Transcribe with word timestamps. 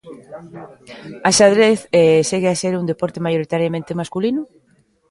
O 1.27 1.29
xadrez 1.37 1.77
segue 2.29 2.49
a 2.51 2.59
ser 2.61 2.73
un 2.79 2.85
deporte 2.91 3.23
maioritariamente 3.25 3.97
masculino? 4.01 4.41